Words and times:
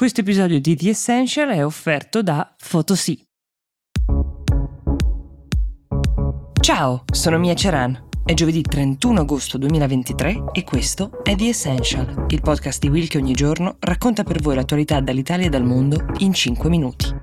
Questo 0.00 0.22
episodio 0.22 0.58
di 0.58 0.76
The 0.76 0.88
Essential 0.88 1.50
è 1.50 1.62
offerto 1.62 2.22
da 2.22 2.54
Photosy. 2.70 3.22
Ciao, 6.58 7.04
sono 7.12 7.38
Mia 7.38 7.52
Ceran. 7.52 8.08
È 8.24 8.32
giovedì 8.32 8.62
31 8.62 9.20
agosto 9.20 9.58
2023 9.58 10.44
e 10.52 10.64
questo 10.64 11.22
è 11.22 11.36
The 11.36 11.48
Essential, 11.48 12.24
il 12.30 12.40
podcast 12.40 12.80
di 12.80 12.88
Will 12.88 13.08
che 13.08 13.18
ogni 13.18 13.34
giorno 13.34 13.76
racconta 13.78 14.22
per 14.22 14.40
voi 14.40 14.54
l'attualità 14.54 15.00
dall'Italia 15.00 15.44
e 15.44 15.50
dal 15.50 15.66
mondo 15.66 16.02
in 16.20 16.32
5 16.32 16.70
minuti. 16.70 17.19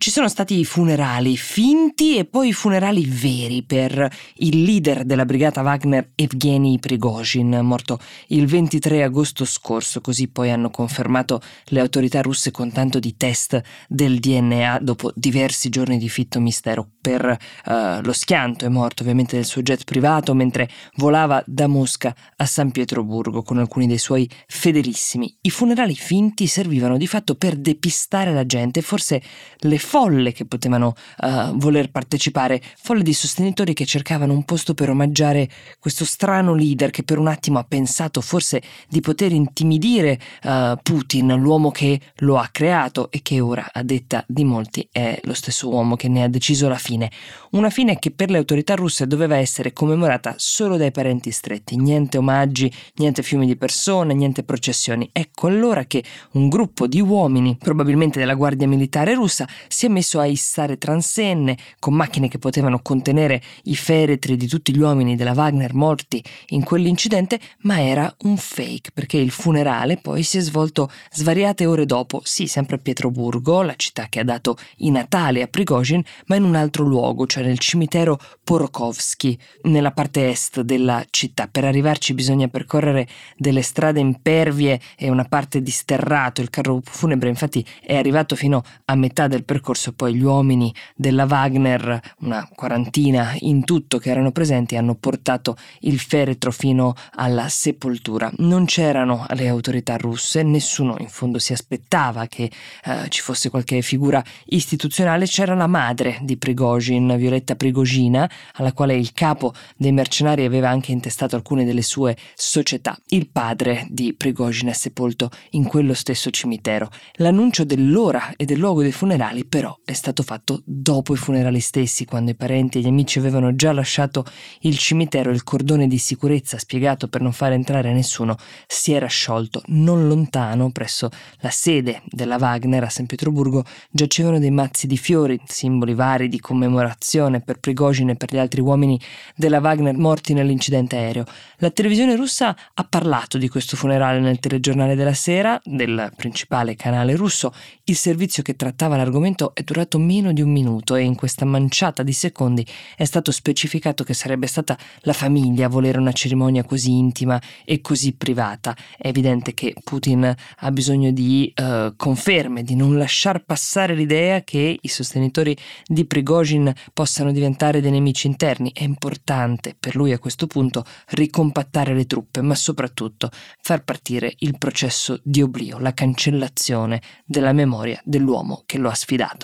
Ci 0.00 0.12
sono 0.12 0.28
stati 0.28 0.56
i 0.56 0.64
funerali 0.64 1.36
finti 1.36 2.18
e 2.18 2.24
poi 2.24 2.50
i 2.50 2.52
funerali 2.52 3.04
veri 3.04 3.64
per 3.64 4.08
il 4.36 4.62
leader 4.62 5.02
della 5.02 5.24
brigata 5.24 5.62
Wagner 5.62 6.12
Evgeny 6.14 6.78
Prigozhin, 6.78 7.58
morto 7.64 7.98
il 8.28 8.46
23 8.46 9.02
agosto 9.02 9.44
scorso, 9.44 10.00
così 10.00 10.28
poi 10.28 10.52
hanno 10.52 10.70
confermato 10.70 11.40
le 11.70 11.80
autorità 11.80 12.22
russe 12.22 12.52
con 12.52 12.70
tanto 12.70 13.00
di 13.00 13.16
test 13.16 13.60
del 13.88 14.20
DNA 14.20 14.78
dopo 14.82 15.10
diversi 15.16 15.68
giorni 15.68 15.98
di 15.98 16.08
fitto 16.08 16.38
mistero. 16.38 16.90
Per 17.00 17.36
uh, 17.64 18.00
lo 18.00 18.12
schianto 18.12 18.66
è 18.66 18.68
morto 18.68 19.02
ovviamente 19.02 19.34
del 19.34 19.46
suo 19.46 19.62
jet 19.62 19.82
privato 19.82 20.32
mentre 20.32 20.70
volava 20.98 21.42
da 21.44 21.66
Mosca 21.66 22.14
a 22.36 22.46
San 22.46 22.70
Pietroburgo 22.70 23.42
con 23.42 23.58
alcuni 23.58 23.88
dei 23.88 23.98
suoi 23.98 24.30
fedelissimi. 24.46 25.38
I 25.40 25.50
funerali 25.50 25.96
finti 25.96 26.46
servivano 26.46 26.96
di 26.96 27.08
fatto 27.08 27.34
per 27.34 27.56
depistare 27.56 28.32
la 28.32 28.46
gente, 28.46 28.80
forse 28.80 29.20
le 29.62 29.86
folle 29.88 30.32
che 30.32 30.44
potevano 30.44 30.94
uh, 31.20 31.56
voler 31.56 31.90
partecipare, 31.90 32.60
folle 32.76 33.02
di 33.02 33.14
sostenitori 33.14 33.72
che 33.72 33.86
cercavano 33.86 34.34
un 34.34 34.44
posto 34.44 34.74
per 34.74 34.90
omaggiare 34.90 35.48
questo 35.80 36.04
strano 36.04 36.52
leader 36.54 36.90
che 36.90 37.04
per 37.04 37.16
un 37.16 37.26
attimo 37.26 37.58
ha 37.58 37.64
pensato 37.64 38.20
forse 38.20 38.60
di 38.86 39.00
poter 39.00 39.32
intimidire 39.32 40.20
uh, 40.44 40.76
Putin, 40.82 41.34
l'uomo 41.36 41.70
che 41.70 41.98
lo 42.16 42.36
ha 42.36 42.50
creato 42.52 43.10
e 43.10 43.22
che 43.22 43.40
ora, 43.40 43.70
a 43.72 43.82
detta 43.82 44.22
di 44.28 44.44
molti, 44.44 44.86
è 44.92 45.18
lo 45.24 45.32
stesso 45.32 45.70
uomo 45.70 45.96
che 45.96 46.08
ne 46.08 46.22
ha 46.22 46.28
deciso 46.28 46.68
la 46.68 46.76
fine. 46.76 47.10
Una 47.52 47.70
fine 47.70 47.98
che 47.98 48.10
per 48.10 48.28
le 48.28 48.36
autorità 48.36 48.74
russe 48.74 49.06
doveva 49.06 49.36
essere 49.36 49.72
commemorata 49.72 50.34
solo 50.36 50.76
dai 50.76 50.90
parenti 50.90 51.30
stretti, 51.30 51.78
niente 51.78 52.18
omaggi, 52.18 52.70
niente 52.96 53.22
fiumi 53.22 53.46
di 53.46 53.56
persone, 53.56 54.12
niente 54.12 54.42
processioni. 54.42 55.08
Ecco 55.12 55.46
allora 55.46 55.84
che 55.84 56.04
un 56.32 56.50
gruppo 56.50 56.86
di 56.86 57.00
uomini, 57.00 57.56
probabilmente 57.56 58.18
della 58.18 58.34
guardia 58.34 58.68
militare 58.68 59.14
russa, 59.14 59.48
si 59.78 59.86
è 59.86 59.88
messo 59.88 60.18
a 60.18 60.26
issare 60.26 60.76
transenne 60.76 61.56
con 61.78 61.94
macchine 61.94 62.26
che 62.26 62.38
potevano 62.38 62.80
contenere 62.82 63.40
i 63.66 63.76
feretri 63.76 64.36
di 64.36 64.48
tutti 64.48 64.74
gli 64.74 64.80
uomini 64.80 65.14
della 65.14 65.34
Wagner 65.34 65.72
morti 65.72 66.20
in 66.48 66.64
quell'incidente, 66.64 67.38
ma 67.58 67.80
era 67.80 68.12
un 68.22 68.36
fake 68.36 68.90
perché 68.92 69.18
il 69.18 69.30
funerale 69.30 69.98
poi 69.98 70.24
si 70.24 70.38
è 70.38 70.40
svolto 70.40 70.90
svariate 71.12 71.64
ore 71.64 71.86
dopo, 71.86 72.20
sì, 72.24 72.48
sempre 72.48 72.74
a 72.74 72.78
Pietroburgo, 72.80 73.62
la 73.62 73.76
città 73.76 74.08
che 74.08 74.18
ha 74.18 74.24
dato 74.24 74.56
i 74.78 74.90
Natali 74.90 75.42
a 75.42 75.46
Prigozhin, 75.46 76.02
ma 76.26 76.34
in 76.34 76.42
un 76.42 76.56
altro 76.56 76.82
luogo, 76.82 77.26
cioè 77.26 77.44
nel 77.44 77.60
cimitero 77.60 78.18
Porokovsky, 78.42 79.38
nella 79.62 79.92
parte 79.92 80.28
est 80.28 80.60
della 80.62 81.04
città. 81.08 81.46
Per 81.46 81.64
arrivarci 81.64 82.14
bisogna 82.14 82.48
percorrere 82.48 83.06
delle 83.36 83.62
strade 83.62 84.00
impervie 84.00 84.80
e 84.96 85.08
una 85.08 85.24
parte 85.24 85.62
di 85.62 85.70
sterrato. 85.70 86.40
Il 86.40 86.50
carro 86.50 86.80
funebre 86.82 87.28
infatti 87.28 87.64
è 87.80 87.94
arrivato 87.94 88.34
fino 88.34 88.64
a 88.86 88.96
metà 88.96 89.28
del 89.28 89.44
percorso 89.44 89.66
percorso 89.68 89.92
poi 89.92 90.14
gli 90.14 90.22
uomini 90.22 90.74
della 90.96 91.26
Wagner, 91.28 92.00
una 92.20 92.48
quarantina 92.54 93.36
in 93.40 93.64
tutto 93.64 93.98
che 93.98 94.08
erano 94.08 94.32
presenti, 94.32 94.76
hanno 94.76 94.94
portato 94.94 95.56
il 95.80 95.98
feretro 95.98 96.50
fino 96.50 96.94
alla 97.16 97.48
sepoltura. 97.48 98.32
Non 98.38 98.64
c'erano 98.64 99.26
le 99.34 99.46
autorità 99.46 99.98
russe, 99.98 100.42
nessuno 100.42 100.96
in 101.00 101.08
fondo 101.08 101.38
si 101.38 101.52
aspettava 101.52 102.26
che 102.28 102.50
eh, 102.84 103.08
ci 103.10 103.20
fosse 103.20 103.50
qualche 103.50 103.82
figura 103.82 104.24
istituzionale, 104.46 105.26
c'era 105.26 105.54
la 105.54 105.66
madre 105.66 106.18
di 106.22 106.38
Prigozhin, 106.38 107.14
Violetta 107.18 107.54
Prigogina, 107.54 108.30
alla 108.54 108.72
quale 108.72 108.96
il 108.96 109.12
capo 109.12 109.52
dei 109.76 109.92
mercenari 109.92 110.46
aveva 110.46 110.70
anche 110.70 110.92
intestato 110.92 111.36
alcune 111.36 111.66
delle 111.66 111.82
sue 111.82 112.16
società. 112.34 112.98
Il 113.08 113.28
padre 113.28 113.86
di 113.90 114.14
Prigozhin 114.14 114.68
è 114.68 114.72
sepolto 114.72 115.28
in 115.50 115.64
quello 115.64 115.92
stesso 115.92 116.30
cimitero. 116.30 116.88
L'annuncio 117.16 117.64
dell'ora 117.64 118.32
e 118.34 118.46
del 118.46 118.58
luogo 118.58 118.80
dei 118.80 118.92
funerali 118.92 119.44
però 119.44 119.57
però 119.58 119.76
è 119.84 119.92
stato 119.92 120.22
fatto 120.22 120.62
dopo 120.64 121.14
i 121.14 121.16
funerali 121.16 121.58
stessi, 121.58 122.04
quando 122.04 122.30
i 122.30 122.36
parenti 122.36 122.78
e 122.78 122.80
gli 122.80 122.86
amici 122.86 123.18
avevano 123.18 123.56
già 123.56 123.72
lasciato 123.72 124.24
il 124.60 124.78
cimitero 124.78 125.30
e 125.30 125.34
il 125.34 125.42
cordone 125.42 125.88
di 125.88 125.98
sicurezza 125.98 126.58
spiegato 126.58 127.08
per 127.08 127.22
non 127.22 127.32
far 127.32 127.50
entrare 127.50 127.92
nessuno 127.92 128.36
si 128.68 128.92
era 128.92 129.08
sciolto. 129.08 129.62
Non 129.66 130.06
lontano, 130.06 130.70
presso 130.70 131.08
la 131.40 131.50
sede 131.50 132.02
della 132.08 132.36
Wagner 132.36 132.84
a 132.84 132.88
San 132.88 133.06
Pietroburgo, 133.06 133.64
giacevano 133.90 134.38
dei 134.38 134.52
mazzi 134.52 134.86
di 134.86 134.96
fiori, 134.96 135.40
simboli 135.44 135.94
vari 135.94 136.28
di 136.28 136.38
commemorazione 136.38 137.40
per 137.40 137.58
Prigogine 137.58 138.12
e 138.12 138.14
per 138.14 138.32
gli 138.32 138.38
altri 138.38 138.60
uomini 138.60 139.00
della 139.34 139.58
Wagner 139.58 139.96
morti 139.96 140.34
nell'incidente 140.34 140.94
aereo. 140.94 141.24
La 141.56 141.70
televisione 141.70 142.14
russa 142.14 142.56
ha 142.74 142.84
parlato 142.84 143.38
di 143.38 143.48
questo 143.48 143.76
funerale 143.76 144.20
nel 144.20 144.38
telegiornale 144.38 144.94
della 144.94 145.14
sera, 145.14 145.60
del 145.64 146.12
principale 146.14 146.76
canale 146.76 147.16
russo. 147.16 147.52
Il 147.82 147.96
servizio 147.96 148.44
che 148.44 148.54
trattava 148.54 148.96
l'argomento 148.96 149.46
è 149.54 149.62
durato 149.62 149.98
meno 149.98 150.32
di 150.32 150.42
un 150.42 150.50
minuto 150.50 150.94
e 150.94 151.02
in 151.02 151.14
questa 151.14 151.44
manciata 151.44 152.02
di 152.02 152.12
secondi 152.12 152.66
è 152.96 153.04
stato 153.04 153.30
specificato 153.30 154.04
che 154.04 154.14
sarebbe 154.14 154.46
stata 154.46 154.76
la 155.00 155.12
famiglia 155.12 155.66
a 155.66 155.68
volere 155.68 155.98
una 155.98 156.12
cerimonia 156.12 156.64
così 156.64 156.96
intima 156.96 157.40
e 157.64 157.80
così 157.80 158.14
privata. 158.14 158.76
È 158.96 159.08
evidente 159.08 159.54
che 159.54 159.74
Putin 159.82 160.34
ha 160.56 160.70
bisogno 160.70 161.10
di 161.10 161.52
uh, 161.56 161.94
conferme, 161.96 162.62
di 162.62 162.74
non 162.74 162.96
lasciar 162.96 163.44
passare 163.44 163.94
l'idea 163.94 164.42
che 164.42 164.78
i 164.80 164.88
sostenitori 164.88 165.56
di 165.86 166.04
Prigozhin 166.04 166.72
possano 166.92 167.32
diventare 167.32 167.80
dei 167.80 167.90
nemici 167.90 168.26
interni. 168.26 168.72
È 168.72 168.82
importante 168.82 169.76
per 169.78 169.96
lui 169.96 170.12
a 170.12 170.18
questo 170.18 170.46
punto 170.46 170.84
ricompattare 171.08 171.94
le 171.94 172.06
truppe, 172.06 172.42
ma 172.42 172.54
soprattutto 172.54 173.30
far 173.60 173.84
partire 173.84 174.34
il 174.38 174.58
processo 174.58 175.20
di 175.22 175.42
oblio, 175.42 175.78
la 175.78 175.94
cancellazione 175.94 177.00
della 177.24 177.52
memoria 177.52 178.00
dell'uomo 178.04 178.62
che 178.66 178.78
lo 178.78 178.88
ha 178.88 178.94
sfidato. 178.94 179.37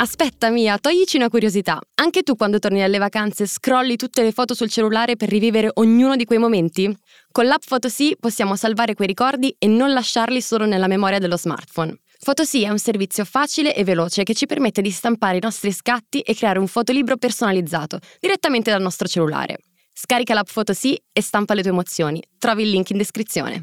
Aspetta 0.00 0.48
Mia, 0.50 0.78
toglici 0.78 1.16
una 1.16 1.28
curiosità. 1.28 1.80
Anche 1.96 2.22
tu 2.22 2.36
quando 2.36 2.60
torni 2.60 2.78
dalle 2.78 2.98
vacanze 2.98 3.48
scrolli 3.48 3.96
tutte 3.96 4.22
le 4.22 4.30
foto 4.30 4.54
sul 4.54 4.70
cellulare 4.70 5.16
per 5.16 5.28
rivivere 5.28 5.70
ognuno 5.74 6.14
di 6.14 6.24
quei 6.24 6.38
momenti? 6.38 6.96
Con 7.32 7.46
l'app 7.46 7.62
Photosy 7.66 8.14
possiamo 8.16 8.54
salvare 8.54 8.94
quei 8.94 9.08
ricordi 9.08 9.52
e 9.58 9.66
non 9.66 9.92
lasciarli 9.92 10.40
solo 10.40 10.66
nella 10.66 10.86
memoria 10.86 11.18
dello 11.18 11.36
smartphone. 11.36 11.98
Photosy 12.24 12.62
è 12.62 12.68
un 12.68 12.78
servizio 12.78 13.24
facile 13.24 13.74
e 13.74 13.82
veloce 13.82 14.22
che 14.22 14.34
ci 14.34 14.46
permette 14.46 14.82
di 14.82 14.90
stampare 14.92 15.38
i 15.38 15.42
nostri 15.42 15.72
scatti 15.72 16.20
e 16.20 16.32
creare 16.32 16.60
un 16.60 16.68
fotolibro 16.68 17.16
personalizzato 17.16 17.98
direttamente 18.20 18.70
dal 18.70 18.82
nostro 18.82 19.08
cellulare. 19.08 19.58
Scarica 19.92 20.32
l'app 20.32 20.46
Photosy 20.52 20.96
e 21.12 21.20
stampa 21.20 21.54
le 21.54 21.62
tue 21.62 21.72
emozioni. 21.72 22.22
Trovi 22.38 22.62
il 22.62 22.70
link 22.70 22.90
in 22.90 22.98
descrizione. 22.98 23.62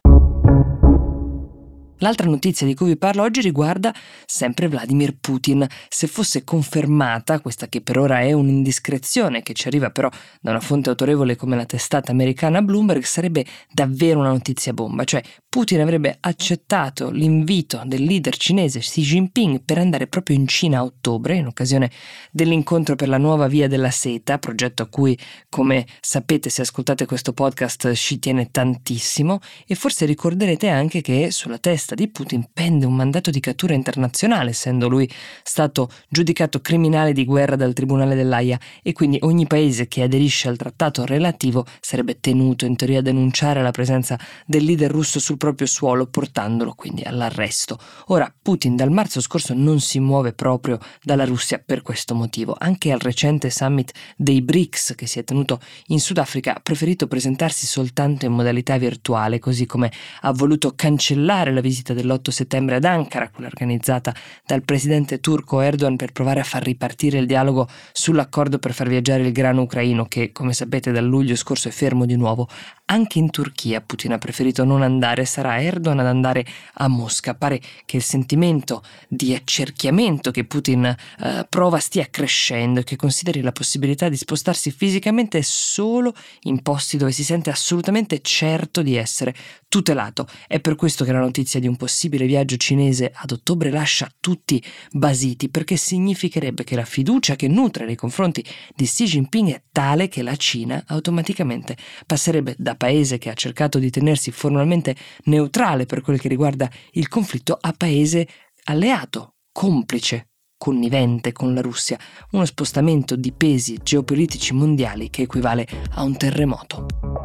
L'altra 1.99 2.27
notizia 2.27 2.67
di 2.67 2.75
cui 2.75 2.87
vi 2.87 2.97
parlo 2.97 3.23
oggi 3.23 3.39
riguarda 3.39 3.93
sempre 4.25 4.67
Vladimir 4.67 5.15
Putin. 5.17 5.65
Se 5.87 6.07
fosse 6.07 6.43
confermata, 6.43 7.39
questa 7.39 7.69
che 7.69 7.79
per 7.79 7.97
ora 7.97 8.19
è 8.19 8.33
un'indiscrezione 8.33 9.41
che 9.41 9.53
ci 9.53 9.67
arriva 9.67 9.91
però 9.91 10.09
da 10.41 10.49
una 10.49 10.59
fonte 10.59 10.89
autorevole 10.89 11.37
come 11.37 11.55
la 11.55 11.65
testata 11.65 12.11
americana 12.11 12.61
Bloomberg, 12.61 13.03
sarebbe 13.03 13.45
davvero 13.71 14.19
una 14.19 14.29
notizia 14.29 14.73
bomba, 14.73 15.05
cioè 15.05 15.23
Putin 15.47 15.79
avrebbe 15.79 16.17
accettato 16.19 17.11
l'invito 17.11 17.81
del 17.85 18.03
leader 18.03 18.35
cinese 18.35 18.79
Xi 18.79 19.01
Jinping 19.01 19.61
per 19.63 19.77
andare 19.77 20.07
proprio 20.07 20.35
in 20.35 20.47
Cina 20.47 20.79
a 20.79 20.83
ottobre, 20.83 21.37
in 21.37 21.47
occasione 21.47 21.89
dell'incontro 22.29 22.95
per 22.95 23.07
la 23.07 23.17
nuova 23.17 23.47
via 23.47 23.69
della 23.69 23.91
seta, 23.91 24.37
progetto 24.37 24.83
a 24.83 24.87
cui, 24.87 25.17
come 25.47 25.85
sapete 26.01 26.49
se 26.49 26.61
ascoltate 26.61 27.05
questo 27.05 27.31
podcast, 27.31 27.89
Xi 27.89 28.19
tiene 28.19 28.51
tantissimo, 28.51 29.39
e 29.65 29.75
forse 29.75 30.05
ricorderete 30.05 30.67
anche 30.67 30.99
che 30.99 31.31
sulla 31.31 31.57
testa 31.57 31.83
di 31.93 32.07
Putin 32.07 32.47
pende 32.51 32.85
un 32.85 32.95
mandato 32.95 33.29
di 33.29 33.39
cattura 33.39 33.73
internazionale, 33.73 34.51
essendo 34.51 34.87
lui 34.87 35.07
stato 35.43 35.89
giudicato 36.09 36.61
criminale 36.61 37.13
di 37.13 37.25
guerra 37.25 37.55
dal 37.55 37.73
Tribunale 37.73 38.15
dell'AIA, 38.15 38.59
e 38.81 38.93
quindi 38.93 39.19
ogni 39.21 39.45
paese 39.45 39.87
che 39.87 40.01
aderisce 40.01 40.47
al 40.47 40.57
trattato 40.57 41.05
relativo 41.05 41.65
sarebbe 41.81 42.19
tenuto 42.19 42.65
in 42.65 42.75
teoria 42.75 42.99
a 42.99 43.03
denunciare 43.03 43.61
la 43.61 43.71
presenza 43.71 44.17
del 44.45 44.63
leader 44.63 44.89
russo 44.89 45.19
sul 45.19 45.37
proprio 45.37 45.67
suolo, 45.67 46.07
portandolo 46.07 46.73
quindi 46.73 47.03
all'arresto. 47.03 47.77
Ora, 48.07 48.33
Putin 48.41 48.75
dal 48.75 48.91
marzo 48.91 49.19
scorso 49.19 49.53
non 49.53 49.81
si 49.81 49.99
muove 49.99 50.31
proprio 50.31 50.79
dalla 51.03 51.25
Russia 51.25 51.61
per 51.63 51.81
questo 51.81 52.15
motivo. 52.15 52.55
Anche 52.57 52.91
al 52.91 52.99
recente 52.99 53.49
summit 53.49 53.91
dei 54.15 54.41
BRICS 54.41 54.93
che 54.95 55.07
si 55.07 55.19
è 55.19 55.23
tenuto 55.25 55.59
in 55.87 55.99
Sudafrica 55.99 56.55
ha 56.55 56.59
preferito 56.61 57.07
presentarsi 57.07 57.65
soltanto 57.65 58.25
in 58.25 58.31
modalità 58.31 58.77
virtuale, 58.77 59.39
così 59.39 59.65
come 59.65 59.91
ha 60.21 60.31
voluto 60.31 60.73
cancellare 60.75 61.51
la 61.51 61.59
visita 61.59 61.73
visita 61.75 61.93
dell'8 61.93 62.29
settembre 62.29 62.75
ad 62.75 62.85
Ankara, 62.85 63.29
quella 63.29 63.49
organizzata 63.49 64.13
dal 64.45 64.63
presidente 64.63 65.19
turco 65.19 65.59
Erdogan 65.59 65.97
per 65.97 66.13
provare 66.13 66.39
a 66.39 66.43
far 66.43 66.63
ripartire 66.63 67.17
il 67.17 67.25
dialogo 67.25 67.67
sull'accordo 67.91 68.59
per 68.59 68.73
far 68.73 68.87
viaggiare 68.87 69.23
il 69.23 69.33
grano 69.33 69.63
ucraino 69.63 70.05
che, 70.05 70.31
come 70.31 70.53
sapete, 70.53 70.93
dal 70.93 71.03
luglio 71.03 71.35
scorso 71.35 71.67
è 71.67 71.71
fermo 71.71 72.05
di 72.05 72.15
nuovo. 72.15 72.47
Anche 72.87 73.19
in 73.19 73.29
Turchia 73.29 73.81
Putin 73.81 74.13
ha 74.13 74.17
preferito 74.17 74.63
non 74.63 74.83
andare, 74.83 75.25
sarà 75.25 75.61
Erdogan 75.61 75.99
ad 75.99 76.05
andare 76.05 76.45
a 76.75 76.87
Mosca. 76.87 77.33
Pare 77.33 77.59
che 77.83 77.97
il 77.97 78.03
sentimento 78.03 78.83
di 79.09 79.33
accerchiamento 79.33 80.31
che 80.31 80.45
Putin 80.45 80.85
eh, 80.85 81.45
prova 81.49 81.79
stia 81.79 82.07
crescendo 82.09 82.79
e 82.79 82.83
che 82.83 82.95
consideri 82.95 83.41
la 83.41 83.51
possibilità 83.51 84.07
di 84.07 84.15
spostarsi 84.15 84.71
fisicamente 84.71 85.41
solo 85.41 86.13
in 86.43 86.61
posti 86.61 86.97
dove 86.97 87.11
si 87.11 87.23
sente 87.23 87.49
assolutamente 87.49 88.21
certo 88.21 88.81
di 88.81 88.95
essere 88.95 89.33
tutelato. 89.67 90.27
È 90.47 90.59
per 90.59 90.75
questo 90.75 91.03
che 91.03 91.11
la 91.11 91.19
notizia 91.19 91.59
di 91.65 91.67
un 91.67 91.75
possibile 91.77 92.27
viaggio 92.27 92.57
cinese 92.57 93.11
ad 93.11 93.31
ottobre 93.31 93.71
lascia 93.71 94.07
tutti 94.19 94.63
basiti, 94.91 95.49
perché 95.49 95.77
significherebbe 95.77 96.63
che 96.63 96.75
la 96.75 96.85
fiducia 96.85 97.35
che 97.35 97.47
nutre 97.47 97.85
nei 97.85 97.95
confronti 97.95 98.45
di 98.75 98.85
Xi 98.85 99.05
Jinping 99.05 99.49
è 99.49 99.63
tale 99.71 100.07
che 100.07 100.21
la 100.21 100.35
Cina 100.35 100.83
automaticamente 100.85 101.75
passerebbe 102.05 102.55
da 102.59 102.75
paese 102.75 103.17
che 103.17 103.29
ha 103.29 103.33
cercato 103.33 103.79
di 103.79 103.89
tenersi 103.89 104.29
formalmente 104.29 104.95
neutrale 105.23 105.87
per 105.87 106.01
quel 106.01 106.19
che 106.19 106.27
riguarda 106.27 106.69
il 106.91 107.07
conflitto 107.07 107.57
a 107.59 107.73
paese 107.75 108.27
alleato, 108.65 109.37
complice, 109.51 110.29
connivente 110.57 111.31
con 111.31 111.55
la 111.55 111.61
Russia, 111.61 111.97
uno 112.31 112.45
spostamento 112.45 113.15
di 113.15 113.31
pesi 113.31 113.79
geopolitici 113.81 114.53
mondiali 114.53 115.09
che 115.09 115.23
equivale 115.23 115.67
a 115.95 116.03
un 116.03 116.15
terremoto. 116.15 117.24